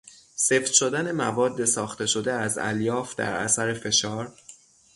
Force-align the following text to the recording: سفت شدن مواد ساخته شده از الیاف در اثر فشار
سفت 0.35 0.71
شدن 0.71 1.11
مواد 1.11 1.65
ساخته 1.65 2.05
شده 2.05 2.33
از 2.33 2.57
الیاف 2.57 3.15
در 3.15 3.33
اثر 3.35 3.73
فشار 3.73 4.33